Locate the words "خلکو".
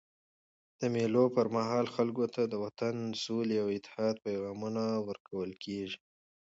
1.95-2.25